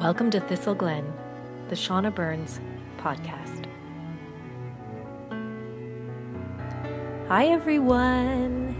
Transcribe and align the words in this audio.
Welcome 0.00 0.30
to 0.30 0.38
Thistle 0.38 0.76
Glen, 0.76 1.12
the 1.70 1.74
Shauna 1.74 2.14
Burns 2.14 2.60
podcast. 2.98 3.66
Hi, 7.26 7.46
everyone. 7.46 8.76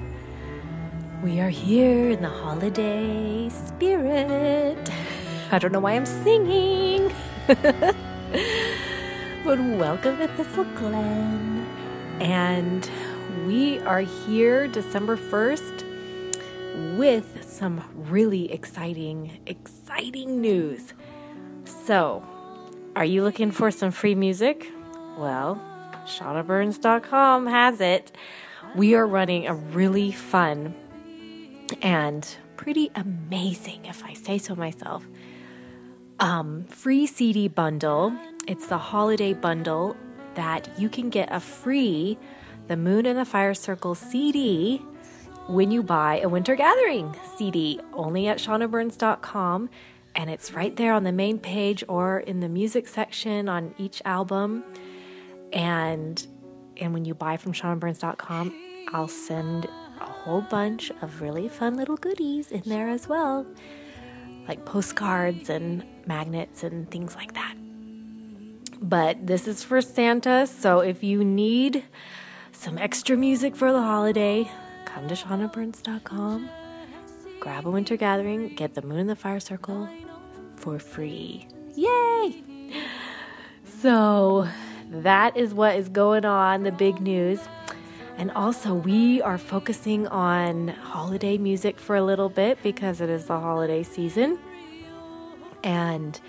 We 1.20 1.40
are 1.40 1.48
here 1.48 2.10
in 2.10 2.22
the 2.22 2.28
holiday 2.28 3.48
spirit. 3.48 4.78
I 5.50 5.58
don't 5.58 5.72
know 5.72 5.80
why 5.80 5.94
I'm 5.94 6.06
singing, 6.06 7.12
but 7.48 7.96
welcome 9.44 10.18
to 10.18 10.28
Thistle 10.28 10.66
Glen. 10.76 11.66
And 12.20 12.88
we 13.44 13.80
are 13.80 14.02
here 14.02 14.68
December 14.68 15.16
1st 15.16 15.88
with 16.96 17.44
some 17.44 17.82
really 17.92 18.52
exciting, 18.52 19.40
exciting 19.46 20.40
news. 20.40 20.94
So, 21.68 22.24
are 22.96 23.04
you 23.04 23.22
looking 23.22 23.50
for 23.50 23.70
some 23.70 23.90
free 23.90 24.14
music? 24.14 24.72
Well, 25.18 25.62
ShaunaBurns.com 26.06 27.46
has 27.46 27.80
it. 27.80 28.12
We 28.74 28.94
are 28.94 29.06
running 29.06 29.46
a 29.46 29.54
really 29.54 30.10
fun 30.10 30.74
and 31.82 32.26
pretty 32.56 32.90
amazing, 32.94 33.84
if 33.84 34.02
I 34.04 34.14
say 34.14 34.38
so 34.38 34.54
myself, 34.54 35.06
um, 36.20 36.64
free 36.64 37.06
CD 37.06 37.48
bundle. 37.48 38.14
It's 38.46 38.66
the 38.66 38.78
holiday 38.78 39.34
bundle 39.34 39.96
that 40.34 40.68
you 40.78 40.88
can 40.88 41.10
get 41.10 41.28
a 41.30 41.40
free 41.40 42.18
The 42.68 42.76
Moon 42.76 43.04
and 43.06 43.18
the 43.18 43.24
Fire 43.24 43.54
Circle 43.54 43.94
CD 43.94 44.78
when 45.46 45.70
you 45.70 45.82
buy 45.82 46.20
a 46.20 46.28
Winter 46.28 46.54
Gathering 46.54 47.14
CD 47.36 47.80
only 47.92 48.26
at 48.28 48.38
ShaunaBurns.com 48.38 49.70
and 50.14 50.30
it's 50.30 50.52
right 50.52 50.74
there 50.76 50.92
on 50.92 51.04
the 51.04 51.12
main 51.12 51.38
page 51.38 51.84
or 51.88 52.20
in 52.20 52.40
the 52.40 52.48
music 52.48 52.88
section 52.88 53.48
on 53.48 53.74
each 53.78 54.02
album. 54.04 54.64
And 55.52 56.26
and 56.76 56.92
when 56.92 57.04
you 57.04 57.14
buy 57.14 57.36
from 57.36 57.52
ShaunaBurns.com, 57.52 58.54
I'll 58.92 59.08
send 59.08 59.66
a 60.00 60.04
whole 60.04 60.42
bunch 60.42 60.90
of 61.02 61.20
really 61.20 61.48
fun 61.48 61.76
little 61.76 61.96
goodies 61.96 62.52
in 62.52 62.62
there 62.66 62.88
as 62.88 63.08
well, 63.08 63.46
like 64.46 64.64
postcards 64.64 65.50
and 65.50 65.84
magnets 66.06 66.62
and 66.62 66.90
things 66.90 67.16
like 67.16 67.34
that. 67.34 67.54
But 68.80 69.26
this 69.26 69.48
is 69.48 69.64
for 69.64 69.80
Santa, 69.80 70.46
so 70.46 70.80
if 70.80 71.02
you 71.02 71.24
need 71.24 71.84
some 72.52 72.78
extra 72.78 73.16
music 73.16 73.56
for 73.56 73.72
the 73.72 73.82
holiday, 73.82 74.48
come 74.84 75.08
to 75.08 75.14
ShaunaBurns.com, 75.14 76.48
grab 77.40 77.66
a 77.66 77.70
winter 77.70 77.96
gathering, 77.96 78.54
get 78.54 78.74
the 78.74 78.82
Moon 78.82 79.00
and 79.00 79.10
the 79.10 79.16
Fire 79.16 79.40
Circle, 79.40 79.88
for 80.56 80.78
free. 80.78 81.46
Yay! 81.74 82.42
So 83.80 84.48
that 84.90 85.36
is 85.36 85.54
what 85.54 85.76
is 85.76 85.88
going 85.88 86.24
on, 86.24 86.62
the 86.64 86.72
big 86.72 87.00
news. 87.00 87.40
And 88.16 88.32
also, 88.32 88.74
we 88.74 89.22
are 89.22 89.38
focusing 89.38 90.08
on 90.08 90.68
holiday 90.68 91.38
music 91.38 91.78
for 91.78 91.94
a 91.94 92.02
little 92.02 92.28
bit 92.28 92.58
because 92.64 93.00
it 93.00 93.08
is 93.08 93.26
the 93.26 93.38
holiday 93.38 93.84
season. 93.84 94.38
And 95.62 96.20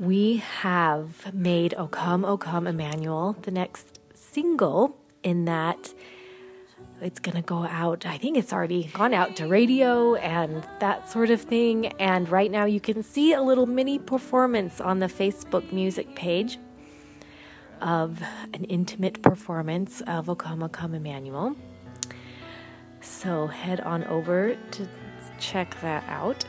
we 0.00 0.38
have 0.38 1.34
made 1.34 1.74
O 1.76 1.88
Come, 1.88 2.24
O 2.24 2.38
Come 2.38 2.66
Emmanuel 2.66 3.36
the 3.42 3.50
next 3.50 3.98
single 4.14 4.96
in 5.22 5.44
that 5.44 5.92
it's 7.00 7.20
going 7.20 7.36
to 7.36 7.42
go 7.42 7.64
out. 7.64 8.06
I 8.06 8.18
think 8.18 8.36
it's 8.36 8.52
already 8.52 8.90
gone 8.92 9.14
out 9.14 9.36
to 9.36 9.46
radio 9.46 10.14
and 10.16 10.66
that 10.80 11.10
sort 11.10 11.30
of 11.30 11.40
thing. 11.40 11.86
And 11.98 12.28
right 12.28 12.50
now 12.50 12.64
you 12.64 12.80
can 12.80 13.02
see 13.02 13.32
a 13.32 13.42
little 13.42 13.66
mini 13.66 13.98
performance 13.98 14.80
on 14.80 14.98
the 14.98 15.06
Facebook 15.06 15.72
music 15.72 16.14
page 16.14 16.58
of 17.80 18.20
an 18.52 18.64
intimate 18.64 19.22
performance 19.22 20.00
of 20.02 20.28
O 20.28 20.34
Come, 20.34 20.62
O 20.62 20.68
Come 20.68 20.94
Emmanuel. 20.94 21.54
So 23.00 23.46
head 23.46 23.80
on 23.80 24.04
over 24.04 24.56
to 24.72 24.88
check 25.38 25.80
that 25.80 26.04
out. 26.08 26.44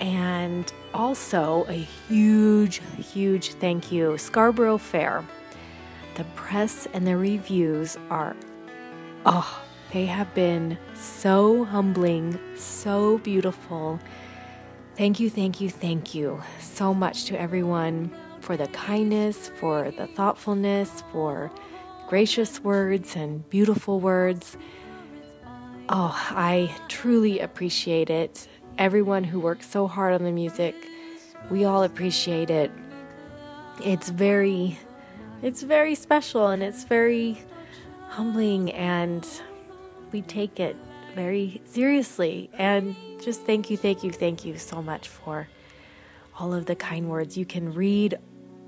And 0.00 0.72
also 0.92 1.64
a 1.68 1.86
huge, 2.08 2.80
huge 2.98 3.52
thank 3.54 3.92
you, 3.92 4.18
Scarborough 4.18 4.78
Fair. 4.78 5.24
The 6.16 6.24
press 6.34 6.88
and 6.92 7.06
the 7.06 7.16
reviews 7.16 7.96
are 8.10 8.34
Oh, 9.24 9.62
they 9.92 10.06
have 10.06 10.34
been 10.34 10.76
so 10.94 11.64
humbling, 11.64 12.40
so 12.56 13.18
beautiful. 13.18 14.00
Thank 14.96 15.20
you, 15.20 15.30
thank 15.30 15.60
you, 15.60 15.70
thank 15.70 16.12
you 16.12 16.42
so 16.58 16.92
much 16.92 17.26
to 17.26 17.40
everyone 17.40 18.10
for 18.40 18.56
the 18.56 18.66
kindness, 18.68 19.52
for 19.60 19.92
the 19.92 20.08
thoughtfulness, 20.08 21.04
for 21.12 21.52
gracious 22.08 22.60
words 22.64 23.14
and 23.14 23.48
beautiful 23.48 24.00
words. 24.00 24.56
Oh, 25.88 26.16
I 26.30 26.74
truly 26.88 27.38
appreciate 27.38 28.10
it. 28.10 28.48
Everyone 28.76 29.22
who 29.22 29.38
works 29.38 29.70
so 29.70 29.86
hard 29.86 30.14
on 30.14 30.24
the 30.24 30.32
music, 30.32 30.74
we 31.48 31.64
all 31.64 31.84
appreciate 31.84 32.50
it. 32.50 32.72
It's 33.84 34.08
very 34.08 34.78
it's 35.42 35.62
very 35.62 35.94
special 35.94 36.48
and 36.48 36.62
it's 36.62 36.84
very 36.84 37.38
humbling 38.12 38.70
and 38.72 39.26
we 40.12 40.20
take 40.20 40.60
it 40.60 40.76
very 41.14 41.62
seriously. 41.64 42.50
And 42.52 42.94
just 43.22 43.42
thank 43.42 43.70
you, 43.70 43.76
thank 43.76 44.04
you, 44.04 44.12
thank 44.12 44.44
you 44.44 44.58
so 44.58 44.82
much 44.82 45.08
for 45.08 45.48
all 46.38 46.52
of 46.52 46.66
the 46.66 46.74
kind 46.74 47.08
words. 47.08 47.38
You 47.38 47.46
can 47.46 47.72
read 47.72 48.18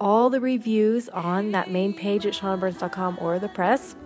all 0.01 0.31
the 0.31 0.41
reviews 0.41 1.11
on 1.11 1.53
that 1.53 1.71
main 1.71 1.93
page 1.93 2.25
at 2.25 2.33
shaunaburns.com 2.33 3.19
or 3.21 3.39
the 3.39 3.49
press 3.49 3.97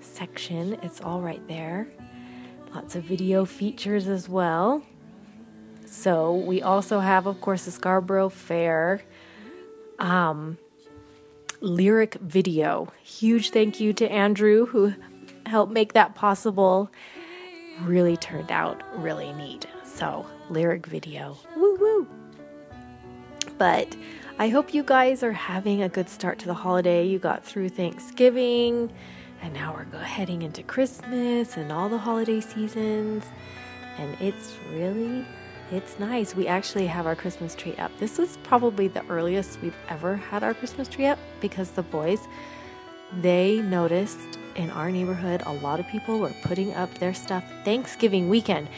section. 0.00 0.78
It's 0.82 1.00
all 1.00 1.20
right 1.20 1.46
there. 1.46 1.86
Lots 2.74 2.96
of 2.96 3.04
video 3.04 3.44
features 3.44 4.08
as 4.08 4.28
well. 4.28 4.82
So 5.84 6.34
we 6.34 6.62
also 6.62 7.00
have, 7.00 7.26
of 7.26 7.40
course, 7.40 7.66
the 7.66 7.70
Scarborough 7.70 8.30
Fair. 8.30 9.02
Um, 9.98 10.58
lyric 11.64 12.14
video. 12.16 12.92
Huge 13.02 13.50
thank 13.50 13.80
you 13.80 13.92
to 13.94 14.10
Andrew 14.12 14.66
who 14.66 14.92
helped 15.46 15.72
make 15.72 15.94
that 15.94 16.14
possible. 16.14 16.90
Really 17.82 18.16
turned 18.16 18.52
out 18.52 18.82
really 18.96 19.32
neat. 19.32 19.66
So, 19.82 20.26
lyric 20.50 20.86
video. 20.86 21.38
Woo 21.56 21.76
woo. 21.76 22.08
But 23.56 23.96
I 24.38 24.48
hope 24.48 24.74
you 24.74 24.82
guys 24.82 25.22
are 25.22 25.32
having 25.32 25.82
a 25.82 25.88
good 25.88 26.08
start 26.08 26.38
to 26.40 26.46
the 26.46 26.54
holiday. 26.54 27.06
You 27.06 27.18
got 27.18 27.44
through 27.44 27.70
Thanksgiving, 27.70 28.92
and 29.40 29.54
now 29.54 29.74
we're 29.74 29.98
heading 29.98 30.42
into 30.42 30.62
Christmas 30.62 31.56
and 31.56 31.72
all 31.72 31.88
the 31.88 31.98
holiday 31.98 32.40
seasons. 32.40 33.24
And 33.96 34.16
it's 34.20 34.54
really 34.72 35.24
it's 35.74 35.98
nice. 35.98 36.36
We 36.36 36.46
actually 36.46 36.86
have 36.86 37.04
our 37.04 37.16
Christmas 37.16 37.56
tree 37.56 37.74
up. 37.76 37.90
This 37.98 38.20
is 38.20 38.38
probably 38.44 38.86
the 38.86 39.04
earliest 39.06 39.60
we've 39.60 39.76
ever 39.88 40.14
had 40.14 40.44
our 40.44 40.54
Christmas 40.54 40.86
tree 40.86 41.06
up 41.06 41.18
because 41.40 41.72
the 41.72 41.82
boys, 41.82 42.20
they 43.20 43.60
noticed 43.60 44.38
in 44.54 44.70
our 44.70 44.92
neighborhood 44.92 45.42
a 45.46 45.52
lot 45.52 45.80
of 45.80 45.88
people 45.88 46.20
were 46.20 46.32
putting 46.42 46.72
up 46.74 46.94
their 46.98 47.12
stuff 47.12 47.44
Thanksgiving 47.64 48.28
weekend. 48.28 48.68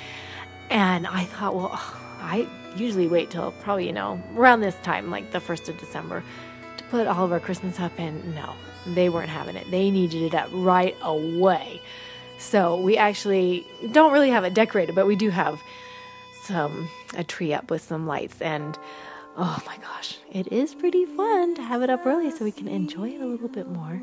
And 0.70 1.06
I 1.06 1.24
thought, 1.24 1.54
well, 1.54 1.70
I 1.74 2.48
usually 2.76 3.08
wait 3.08 3.30
till 3.30 3.52
probably, 3.52 3.86
you 3.86 3.92
know, 3.92 4.18
around 4.34 4.62
this 4.62 4.76
time, 4.76 5.10
like 5.10 5.32
the 5.32 5.38
1st 5.38 5.68
of 5.68 5.78
December, 5.78 6.24
to 6.78 6.84
put 6.84 7.06
all 7.06 7.26
of 7.26 7.32
our 7.32 7.40
Christmas 7.40 7.78
up. 7.78 7.92
And 7.98 8.34
no, 8.34 8.54
they 8.86 9.10
weren't 9.10 9.28
having 9.28 9.56
it. 9.56 9.70
They 9.70 9.90
needed 9.90 10.22
it 10.22 10.34
up 10.34 10.48
right 10.50 10.96
away. 11.02 11.82
So 12.38 12.80
we 12.80 12.96
actually 12.96 13.66
don't 13.92 14.12
really 14.14 14.30
have 14.30 14.44
it 14.44 14.54
decorated, 14.54 14.94
but 14.94 15.06
we 15.06 15.14
do 15.16 15.28
have 15.28 15.60
some 16.46 16.72
um, 16.72 16.88
a 17.16 17.24
tree 17.24 17.52
up 17.52 17.70
with 17.70 17.82
some 17.82 18.06
lights 18.06 18.40
and 18.40 18.78
oh 19.36 19.62
my 19.66 19.76
gosh, 19.78 20.18
it 20.32 20.50
is 20.52 20.74
pretty 20.74 21.04
fun 21.04 21.54
to 21.54 21.62
have 21.62 21.82
it 21.82 21.90
up 21.90 22.06
early 22.06 22.30
so 22.30 22.44
we 22.44 22.52
can 22.52 22.68
enjoy 22.68 23.10
it 23.10 23.20
a 23.20 23.26
little 23.26 23.48
bit 23.48 23.68
more. 23.68 24.00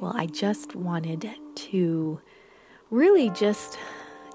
Well, 0.00 0.12
I 0.16 0.26
just 0.26 0.74
wanted 0.74 1.28
to 1.54 2.20
really 2.90 3.30
just 3.30 3.78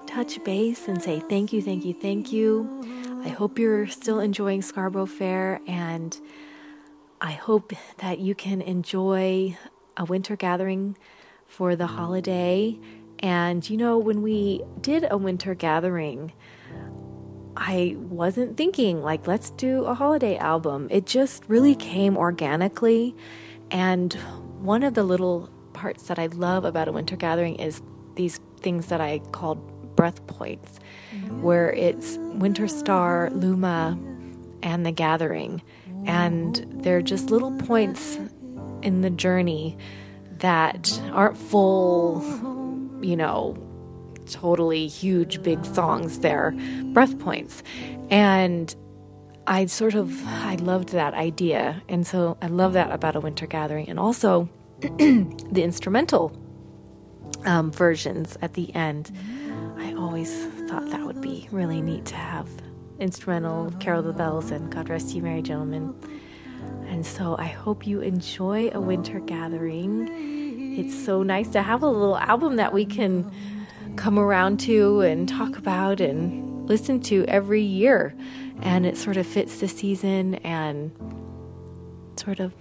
touch 0.06 0.42
base 0.44 0.88
and 0.88 1.02
say 1.02 1.20
thank 1.20 1.52
you, 1.52 1.60
thank 1.60 1.84
you, 1.84 1.92
thank 1.92 2.32
you. 2.32 3.20
I 3.24 3.28
hope 3.28 3.58
you're 3.58 3.86
still 3.86 4.20
enjoying 4.20 4.62
Scarborough 4.62 5.06
Fair 5.06 5.60
and 5.66 6.18
I 7.20 7.32
hope 7.32 7.72
that 7.98 8.18
you 8.20 8.34
can 8.34 8.62
enjoy 8.62 9.58
a 9.96 10.04
winter 10.04 10.36
gathering 10.36 10.96
for 11.46 11.76
the 11.76 11.86
holiday. 11.86 12.78
And 13.18 13.68
you 13.68 13.76
know, 13.76 13.98
when 13.98 14.22
we 14.22 14.62
did 14.80 15.06
a 15.10 15.18
winter 15.18 15.54
gathering, 15.54 16.32
I 17.62 17.94
wasn't 17.98 18.56
thinking, 18.56 19.02
like, 19.02 19.26
let's 19.26 19.50
do 19.50 19.84
a 19.84 19.92
holiday 19.92 20.38
album. 20.38 20.88
It 20.90 21.04
just 21.04 21.44
really 21.46 21.74
came 21.74 22.16
organically. 22.16 23.14
And 23.70 24.14
one 24.60 24.82
of 24.82 24.94
the 24.94 25.04
little 25.04 25.50
parts 25.74 26.04
that 26.04 26.18
I 26.18 26.26
love 26.26 26.64
about 26.64 26.88
a 26.88 26.92
winter 26.92 27.16
gathering 27.16 27.56
is 27.56 27.82
these 28.14 28.40
things 28.60 28.86
that 28.86 29.02
I 29.02 29.18
called 29.32 29.94
breath 29.94 30.26
points, 30.26 30.80
where 31.40 31.70
it's 31.72 32.16
Winter 32.18 32.66
Star, 32.66 33.28
Luma, 33.30 33.98
and 34.62 34.86
the 34.86 34.92
gathering. 34.92 35.62
And 36.06 36.64
they're 36.82 37.02
just 37.02 37.30
little 37.30 37.52
points 37.52 38.18
in 38.80 39.02
the 39.02 39.10
journey 39.10 39.76
that 40.38 40.98
aren't 41.12 41.36
full, 41.36 42.22
you 43.02 43.16
know, 43.16 43.54
totally 44.30 44.86
huge, 44.86 45.42
big 45.42 45.64
songs. 45.64 46.20
They're 46.20 46.52
breath 46.92 47.18
points. 47.18 47.62
And 48.10 48.74
I 49.46 49.66
sort 49.66 49.94
of 49.94 50.26
I 50.26 50.56
loved 50.56 50.90
that 50.90 51.14
idea, 51.14 51.82
and 51.88 52.06
so 52.06 52.36
I 52.40 52.46
love 52.46 52.74
that 52.74 52.92
about 52.92 53.16
a 53.16 53.20
winter 53.20 53.46
gathering, 53.46 53.88
and 53.88 53.98
also 53.98 54.48
the 54.80 55.62
instrumental 55.62 56.32
um, 57.44 57.72
versions 57.72 58.38
at 58.42 58.54
the 58.54 58.72
end. 58.74 59.10
I 59.76 59.94
always 59.94 60.46
thought 60.68 60.88
that 60.90 61.04
would 61.04 61.20
be 61.20 61.48
really 61.50 61.80
neat 61.80 62.04
to 62.06 62.14
have 62.16 62.48
instrumental 63.00 63.72
Carol 63.80 64.02
the 64.02 64.12
Bells 64.12 64.50
and 64.50 64.70
God 64.70 64.88
Rest 64.88 65.14
You 65.14 65.22
Merry 65.22 65.42
Gentlemen. 65.42 65.94
And 66.86 67.04
so 67.04 67.36
I 67.38 67.46
hope 67.46 67.86
you 67.86 68.00
enjoy 68.00 68.70
a 68.72 68.80
winter 68.80 69.20
gathering. 69.20 70.08
It's 70.78 71.04
so 71.04 71.22
nice 71.22 71.48
to 71.50 71.62
have 71.62 71.82
a 71.82 71.88
little 71.88 72.18
album 72.18 72.56
that 72.56 72.72
we 72.72 72.84
can 72.84 73.30
come 73.96 74.18
around 74.18 74.60
to 74.60 75.00
and 75.00 75.28
talk 75.28 75.56
about 75.56 76.00
and 76.00 76.68
listen 76.68 77.00
to 77.00 77.24
every 77.26 77.62
year. 77.62 78.14
And 78.62 78.86
it 78.86 78.96
sort 78.96 79.16
of 79.16 79.26
fits 79.26 79.60
the 79.60 79.68
season 79.68 80.36
and 80.36 80.92
sort 82.16 82.40
of, 82.40 82.54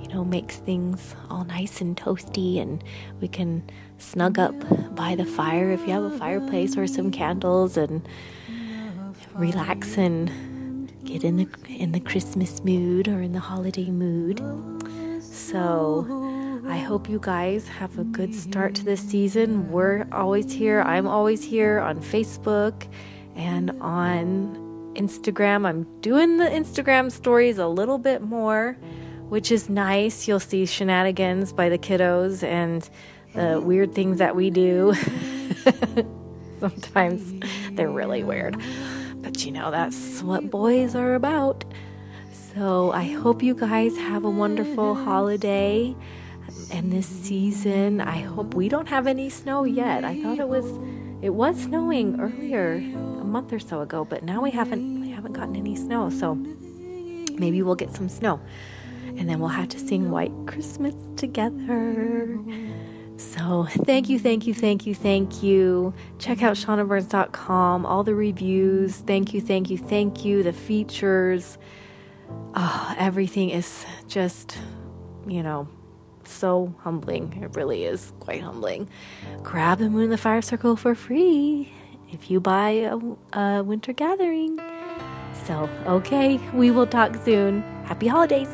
you 0.00 0.08
know, 0.08 0.24
makes 0.24 0.56
things 0.56 1.14
all 1.28 1.44
nice 1.44 1.80
and 1.80 1.96
toasty. 1.96 2.60
And 2.60 2.84
we 3.20 3.28
can 3.28 3.68
snug 3.98 4.38
up 4.38 4.54
by 4.94 5.14
the 5.14 5.24
fire 5.24 5.70
if 5.70 5.80
you 5.86 5.92
have 5.92 6.04
a 6.04 6.18
fireplace 6.18 6.76
or 6.76 6.86
some 6.86 7.10
candles 7.10 7.76
and 7.76 8.06
relax 9.34 9.96
and 9.96 10.30
get 11.04 11.24
in 11.24 11.36
the 11.36 11.48
in 11.68 11.92
the 11.92 12.00
Christmas 12.00 12.62
mood 12.64 13.08
or 13.08 13.22
in 13.22 13.32
the 13.32 13.40
holiday 13.40 13.90
mood. 13.90 14.40
So 15.22 16.39
I 16.66 16.78
hope 16.78 17.08
you 17.08 17.18
guys 17.20 17.66
have 17.68 17.98
a 17.98 18.04
good 18.04 18.34
start 18.34 18.74
to 18.76 18.84
this 18.84 19.00
season. 19.00 19.70
We're 19.70 20.06
always 20.12 20.52
here. 20.52 20.82
I'm 20.82 21.06
always 21.06 21.42
here 21.42 21.78
on 21.78 22.00
Facebook 22.00 22.86
and 23.34 23.70
on 23.80 24.92
Instagram. 24.94 25.66
I'm 25.66 25.86
doing 26.00 26.36
the 26.36 26.44
Instagram 26.44 27.10
stories 27.10 27.58
a 27.58 27.66
little 27.66 27.98
bit 27.98 28.22
more, 28.22 28.76
which 29.28 29.50
is 29.50 29.68
nice. 29.70 30.28
You'll 30.28 30.40
see 30.40 30.66
shenanigans 30.66 31.52
by 31.52 31.68
the 31.68 31.78
kiddos 31.78 32.42
and 32.42 32.88
the 33.34 33.60
weird 33.60 33.94
things 33.94 34.18
that 34.18 34.36
we 34.36 34.50
do. 34.50 34.94
Sometimes 36.60 37.32
they're 37.72 37.90
really 37.90 38.22
weird. 38.22 38.60
But 39.16 39.44
you 39.44 39.52
know, 39.52 39.70
that's 39.70 40.22
what 40.22 40.50
boys 40.50 40.94
are 40.94 41.14
about. 41.14 41.64
So 42.54 42.90
I 42.92 43.04
hope 43.04 43.42
you 43.42 43.54
guys 43.54 43.96
have 43.96 44.24
a 44.24 44.30
wonderful 44.30 44.94
holiday 44.94 45.94
and 46.72 46.92
this 46.92 47.06
season. 47.06 48.00
I 48.00 48.20
hope 48.20 48.54
we 48.54 48.68
don't 48.68 48.88
have 48.88 49.06
any 49.06 49.30
snow 49.30 49.64
yet. 49.64 50.04
I 50.04 50.20
thought 50.22 50.38
it 50.38 50.48
was 50.48 50.66
it 51.22 51.30
was 51.30 51.62
snowing 51.62 52.20
earlier 52.20 52.76
a 52.76 53.24
month 53.24 53.52
or 53.52 53.58
so 53.58 53.80
ago, 53.80 54.04
but 54.04 54.22
now 54.22 54.42
we 54.42 54.50
haven't 54.50 55.00
we 55.00 55.10
haven't 55.10 55.32
gotten 55.32 55.56
any 55.56 55.76
snow. 55.76 56.10
So 56.10 56.34
maybe 56.34 57.62
we'll 57.62 57.74
get 57.74 57.94
some 57.94 58.08
snow. 58.08 58.40
And 59.06 59.28
then 59.28 59.40
we'll 59.40 59.48
have 59.48 59.68
to 59.70 59.78
sing 59.78 60.10
White 60.10 60.32
Christmas 60.46 60.94
together. 61.16 62.38
So, 63.16 63.66
thank 63.84 64.08
you, 64.08 64.18
thank 64.18 64.46
you, 64.46 64.54
thank 64.54 64.86
you, 64.86 64.94
thank 64.94 65.42
you. 65.42 65.92
Check 66.18 66.42
out 66.42 66.56
shaunaburns.com, 66.56 67.84
all 67.84 68.02
the 68.02 68.14
reviews. 68.14 68.96
Thank 68.96 69.34
you, 69.34 69.42
thank 69.42 69.68
you, 69.68 69.76
thank 69.76 70.24
you. 70.24 70.42
The 70.42 70.54
features. 70.54 71.58
Oh, 72.54 72.94
everything 72.98 73.50
is 73.50 73.84
just, 74.08 74.56
you 75.26 75.42
know, 75.42 75.68
so 76.24 76.74
humbling. 76.80 77.42
It 77.42 77.56
really 77.56 77.84
is 77.84 78.12
quite 78.20 78.42
humbling. 78.42 78.88
Grab 79.42 79.78
the 79.78 79.90
Moon 79.90 80.04
and 80.04 80.12
the 80.12 80.18
Fire 80.18 80.42
Circle 80.42 80.76
for 80.76 80.94
free 80.94 81.72
if 82.10 82.30
you 82.30 82.40
buy 82.40 82.70
a, 82.70 82.98
a 83.38 83.62
winter 83.62 83.92
gathering. 83.92 84.58
So, 85.44 85.68
okay, 85.86 86.38
we 86.52 86.70
will 86.70 86.86
talk 86.86 87.16
soon. 87.24 87.62
Happy 87.84 88.06
holidays. 88.06 88.48